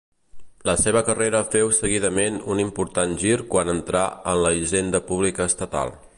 [0.69, 4.03] La seva carrera féu seguidament un important gir quan entrà
[4.35, 5.99] a la hisenda pública estatal.